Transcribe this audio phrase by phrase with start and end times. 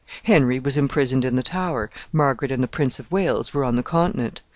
[0.23, 3.83] Henry was imprisoned in the Tower; Margaret and the Prince of Wales were on the
[3.83, 4.41] Continent.